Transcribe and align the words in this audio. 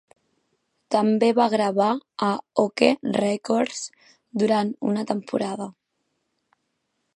També 0.93 1.27
va 1.39 1.45
gravar 1.53 1.89
a 2.29 2.29
Okeh 2.63 3.11
Records 3.25 3.85
durant 4.45 4.75
una 4.93 5.07
temporada. 5.15 5.71